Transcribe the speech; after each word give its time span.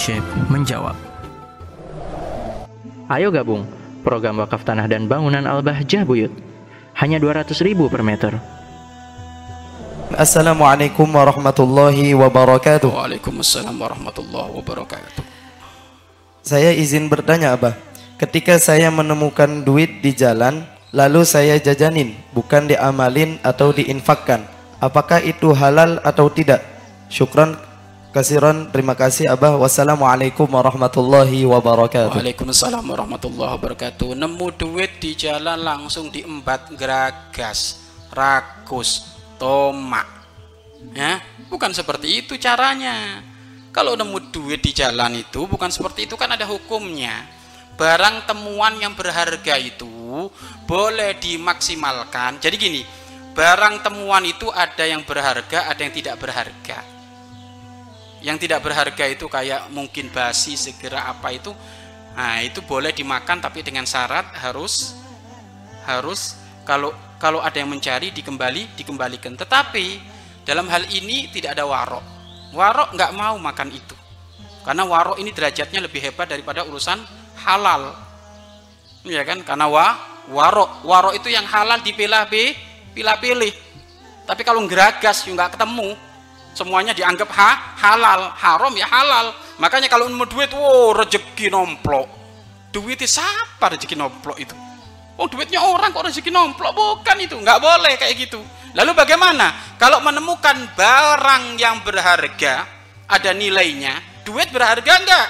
Syekh 0.00 0.24
menjawab. 0.48 0.96
Ayo 3.12 3.28
gabung 3.28 3.68
program 4.00 4.40
wakaf 4.40 4.64
tanah 4.64 4.88
dan 4.88 5.04
bangunan 5.04 5.44
Al-Bahjah 5.44 6.08
Buyut. 6.08 6.32
Hanya 6.96 7.20
200 7.20 7.52
ribu 7.60 7.92
per 7.92 8.00
meter. 8.00 8.40
Assalamualaikum 10.16 11.04
warahmatullahi 11.04 12.16
wabarakatuh. 12.16 12.88
Waalaikumsalam 12.88 13.76
warahmatullahi 13.76 14.56
wabarakatuh. 14.56 15.22
Saya 16.40 16.72
izin 16.72 17.12
bertanya, 17.12 17.52
Abah. 17.52 17.76
Ketika 18.16 18.56
saya 18.56 18.88
menemukan 18.88 19.60
duit 19.68 20.00
di 20.00 20.16
jalan, 20.16 20.64
lalu 20.96 21.28
saya 21.28 21.60
jajanin, 21.60 22.16
bukan 22.32 22.72
diamalin 22.72 23.36
atau 23.44 23.76
diinfakkan. 23.76 24.48
Apakah 24.80 25.20
itu 25.20 25.52
halal 25.52 26.00
atau 26.00 26.32
tidak? 26.32 26.64
Syukran 27.12 27.60
kasiran, 28.10 28.66
terima 28.74 28.98
kasih 28.98 29.30
Abah. 29.30 29.54
Wassalamualaikum 29.54 30.50
warahmatullahi 30.50 31.46
wabarakatuh. 31.46 32.18
Waalaikumsalam 32.18 32.82
warahmatullahi 32.82 33.54
wabarakatuh. 33.54 34.18
Nemu 34.18 34.46
duit 34.58 34.98
di 34.98 35.14
jalan 35.14 35.62
langsung 35.62 36.10
diembat 36.10 36.74
geragas, 36.74 37.78
rakus, 38.10 39.14
tomak. 39.38 40.06
Ya, 40.90 41.22
bukan 41.46 41.70
seperti 41.70 42.26
itu 42.26 42.34
caranya. 42.34 43.22
Kalau 43.70 43.94
nemu 43.94 44.34
duit 44.34 44.58
di 44.58 44.74
jalan 44.74 45.14
itu 45.14 45.46
bukan 45.46 45.70
seperti 45.70 46.10
itu 46.10 46.18
kan 46.18 46.34
ada 46.34 46.50
hukumnya. 46.50 47.30
Barang 47.78 48.26
temuan 48.26 48.76
yang 48.82 48.92
berharga 48.98 49.54
itu 49.56 50.26
boleh 50.66 51.14
dimaksimalkan. 51.22 52.42
Jadi 52.42 52.56
gini, 52.58 52.82
barang 53.38 53.86
temuan 53.86 54.26
itu 54.26 54.50
ada 54.50 54.82
yang 54.82 55.06
berharga, 55.06 55.70
ada 55.70 55.80
yang 55.80 55.94
tidak 55.94 56.18
berharga 56.18 56.89
yang 58.20 58.36
tidak 58.36 58.60
berharga 58.60 59.04
itu 59.08 59.26
kayak 59.26 59.72
mungkin 59.72 60.12
basi 60.12 60.56
segera 60.56 61.08
apa 61.08 61.32
itu. 61.32 61.52
Nah 62.12 62.44
itu 62.44 62.60
boleh 62.60 62.92
dimakan 62.92 63.40
tapi 63.40 63.64
dengan 63.64 63.88
syarat 63.88 64.28
harus 64.44 64.92
harus 65.88 66.36
kalau 66.68 66.92
kalau 67.16 67.40
ada 67.40 67.56
yang 67.56 67.72
mencari 67.72 68.12
dikembali 68.12 68.76
dikembalikan. 68.76 69.36
Tetapi 69.36 69.86
dalam 70.44 70.68
hal 70.68 70.84
ini 70.92 71.32
tidak 71.32 71.56
ada 71.56 71.64
warok. 71.64 72.04
Warok 72.52 72.92
nggak 72.92 73.12
mau 73.16 73.40
makan 73.40 73.68
itu. 73.72 73.96
Karena 74.60 74.84
warok 74.84 75.16
ini 75.16 75.32
derajatnya 75.32 75.80
lebih 75.80 76.04
hebat 76.04 76.28
daripada 76.28 76.68
urusan 76.68 77.00
halal. 77.40 77.96
Ya 79.08 79.24
kan? 79.24 79.40
Karena 79.40 79.64
wa 79.64 79.96
warok. 80.28 80.84
Warok 80.84 81.16
itu 81.16 81.32
yang 81.32 81.48
halal 81.48 81.80
dipilah 81.80 82.28
pilih 82.28 83.16
pilih. 83.16 83.52
Tapi 84.28 84.44
kalau 84.44 84.60
geragas 84.68 85.24
juga 85.24 85.48
nggak 85.48 85.56
ketemu 85.56 86.09
semuanya 86.54 86.92
dianggap 86.96 87.30
ha, 87.32 87.76
halal 87.78 88.30
haram 88.34 88.74
ya 88.74 88.86
halal. 88.88 89.32
Makanya 89.60 89.86
kalau 89.92 90.08
mau 90.10 90.26
duit 90.26 90.50
wow 90.52 90.96
rezeki 90.96 91.52
nomplok. 91.52 92.08
Duitnya 92.70 93.10
siapa 93.10 93.74
rezeki 93.74 93.98
nomplok 93.98 94.38
itu? 94.38 94.54
Oh 95.20 95.26
duitnya 95.26 95.60
orang 95.60 95.92
kok 95.92 96.06
rezeki 96.06 96.30
nomplok? 96.32 96.72
Bukan 96.72 97.16
itu 97.20 97.36
nggak 97.36 97.58
boleh 97.60 97.94
kayak 97.98 98.14
gitu. 98.16 98.40
Lalu 98.72 98.94
bagaimana? 98.94 99.76
Kalau 99.76 99.98
menemukan 100.00 100.54
barang 100.78 101.58
yang 101.58 101.82
berharga 101.82 102.64
ada 103.10 103.30
nilainya 103.34 104.22
duit 104.22 104.48
berharga 104.54 104.92
enggak 105.02 105.28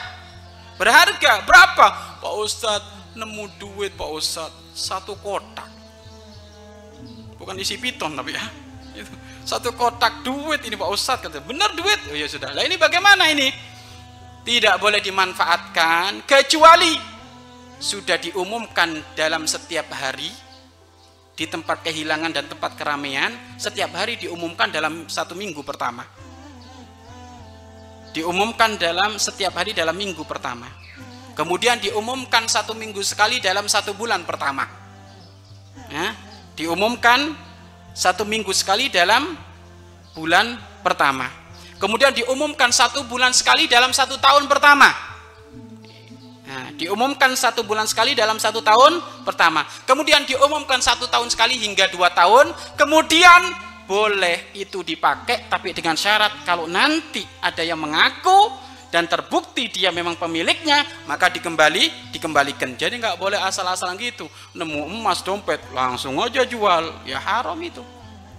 berharga. 0.76 1.44
Berapa? 1.44 1.86
Pak 2.20 2.34
Ustadz 2.40 3.16
nemu 3.16 3.48
duit 3.60 3.92
Pak 3.96 4.10
Ustadz 4.12 4.76
satu 4.76 5.16
kotak. 5.20 5.68
Bukan 7.40 7.56
isi 7.56 7.80
piton 7.80 8.12
tapi 8.12 8.36
ya 8.36 8.44
itu. 9.00 9.14
Satu 9.42 9.72
kotak 9.72 10.22
duit 10.22 10.60
ini 10.68 10.76
Pak 10.76 10.90
Ustadz 10.92 11.24
kata 11.26 11.40
benar 11.40 11.72
duit? 11.72 11.98
Oh 12.12 12.16
ya 12.16 12.28
sudah. 12.28 12.52
Lah 12.52 12.62
ini 12.62 12.76
bagaimana 12.76 13.28
ini? 13.32 13.48
Tidak 14.40 14.80
boleh 14.80 15.04
dimanfaatkan 15.04 16.24
kecuali 16.24 16.96
sudah 17.80 18.20
diumumkan 18.20 19.16
dalam 19.16 19.48
setiap 19.48 19.88
hari 19.92 20.28
di 21.32 21.48
tempat 21.48 21.80
kehilangan 21.80 22.36
dan 22.36 22.44
tempat 22.44 22.76
keramaian 22.76 23.32
setiap 23.56 23.96
hari 23.96 24.20
diumumkan 24.20 24.68
dalam 24.68 25.08
satu 25.08 25.32
minggu 25.32 25.64
pertama. 25.64 26.04
Diumumkan 28.12 28.76
dalam 28.76 29.16
setiap 29.16 29.56
hari 29.56 29.72
dalam 29.72 29.96
minggu 29.96 30.20
pertama. 30.28 30.68
Kemudian 31.32 31.80
diumumkan 31.80 32.44
satu 32.44 32.76
minggu 32.76 33.00
sekali 33.00 33.40
dalam 33.40 33.64
satu 33.64 33.96
bulan 33.96 34.28
pertama. 34.28 34.68
Ya, 35.88 36.12
diumumkan 36.58 37.32
satu 38.00 38.24
minggu 38.24 38.48
sekali 38.56 38.88
dalam 38.88 39.36
bulan 40.16 40.56
pertama. 40.80 41.28
Kemudian 41.76 42.16
diumumkan 42.16 42.72
satu 42.72 43.04
bulan 43.04 43.36
sekali 43.36 43.68
dalam 43.68 43.92
satu 43.92 44.16
tahun 44.16 44.48
pertama. 44.48 44.88
Nah, 46.48 46.72
diumumkan 46.80 47.36
satu 47.36 47.60
bulan 47.60 47.84
sekali 47.84 48.16
dalam 48.16 48.40
satu 48.40 48.64
tahun 48.64 49.04
pertama. 49.28 49.68
Kemudian 49.84 50.24
diumumkan 50.24 50.80
satu 50.80 51.12
tahun 51.12 51.28
sekali 51.28 51.60
hingga 51.60 51.92
dua 51.92 52.08
tahun. 52.08 52.56
Kemudian 52.80 53.68
boleh 53.84 54.48
itu 54.56 54.80
dipakai, 54.80 55.52
tapi 55.52 55.76
dengan 55.76 55.92
syarat 55.92 56.40
kalau 56.48 56.64
nanti 56.64 57.20
ada 57.44 57.60
yang 57.60 57.76
mengaku 57.76 58.48
dan 58.90 59.06
terbukti 59.06 59.70
dia 59.70 59.94
memang 59.94 60.18
pemiliknya 60.18 60.82
maka 61.06 61.30
dikembali 61.30 62.10
dikembalikan. 62.10 62.74
Jadi 62.74 62.98
nggak 62.98 63.22
boleh 63.22 63.38
asal-asalan 63.38 63.94
gitu. 64.02 64.26
Nemu 64.52 64.90
emas 64.90 65.22
dompet 65.22 65.62
langsung 65.70 66.18
aja 66.18 66.42
jual. 66.42 66.90
Ya 67.06 67.22
haram 67.22 67.56
itu. 67.62 67.86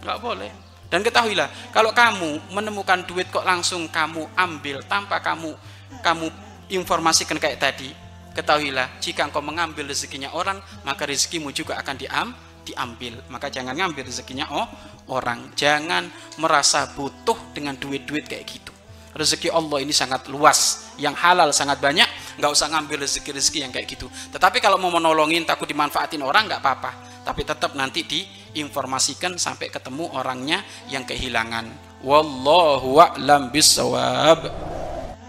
Nggak 0.04 0.20
boleh. 0.20 0.52
Dan 0.92 1.08
ketahuilah 1.08 1.48
kalau 1.72 1.96
kamu 1.96 2.52
menemukan 2.52 3.08
duit 3.08 3.32
kok 3.32 3.48
langsung 3.48 3.88
kamu 3.88 4.28
ambil 4.36 4.84
tanpa 4.92 5.24
kamu 5.24 5.56
kamu 6.04 6.28
informasikan 6.68 7.40
kayak 7.40 7.64
tadi 7.64 7.96
ketahuilah 8.36 9.00
jika 9.00 9.24
engkau 9.24 9.40
mengambil 9.40 9.88
rezekinya 9.88 10.36
orang 10.36 10.60
maka 10.84 11.08
rezekimu 11.08 11.56
juga 11.56 11.80
akan 11.80 11.96
diam 11.96 12.36
diambil. 12.68 13.24
Maka 13.32 13.48
jangan 13.48 13.72
ngambil 13.72 14.04
rezekinya 14.04 14.52
oh 14.52 14.68
orang. 15.08 15.56
Jangan 15.56 16.12
merasa 16.44 16.92
butuh 16.92 17.40
dengan 17.56 17.80
duit-duit 17.80 18.28
kayak 18.28 18.44
gitu 18.52 18.71
rezeki 19.16 19.52
Allah 19.52 19.84
ini 19.84 19.92
sangat 19.92 20.28
luas 20.32 20.92
yang 20.96 21.16
halal 21.16 21.52
sangat 21.52 21.80
banyak 21.80 22.08
nggak 22.40 22.52
usah 22.52 22.72
ngambil 22.72 23.04
rezeki-rezeki 23.04 23.60
yang 23.64 23.72
kayak 23.72 23.88
gitu. 23.90 24.08
Tetapi 24.32 24.64
kalau 24.64 24.80
mau 24.80 24.92
menolongin 24.92 25.44
takut 25.44 25.68
dimanfaatin 25.68 26.24
orang 26.24 26.48
nggak 26.48 26.62
apa-apa. 26.64 26.92
Tapi 27.22 27.42
tetap 27.46 27.78
nanti 27.78 28.02
diinformasikan 28.02 29.38
sampai 29.38 29.70
ketemu 29.70 30.10
orangnya 30.18 30.66
yang 30.90 31.06
kehilangan. 31.06 31.70
Wallahu 32.02 32.98
a'lam 32.98 33.54
bisawab 33.54 34.50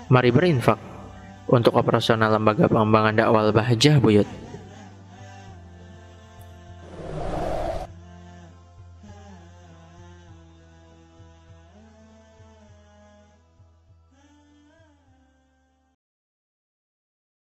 Mari 0.08 0.32
berinfak. 0.32 0.80
Untuk 1.52 1.76
operasional 1.76 2.32
lembaga 2.32 2.64
pengembangan 2.64 3.12
dakwah 3.12 3.52
Bahjah 3.52 4.00
Buyut 4.00 4.24